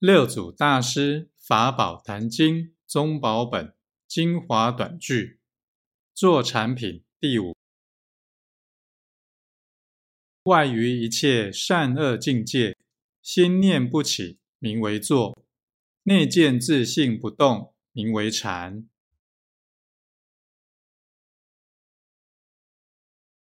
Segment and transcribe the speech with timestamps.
[0.00, 3.74] 六祖大师法宝坛经宗宝本
[4.08, 5.40] 精华短句
[6.14, 7.54] 做产品第五。
[10.44, 12.74] 外于一切善恶境界，
[13.20, 15.44] 心念不起，名为作；
[16.04, 18.88] 内见自性不动，名为禅。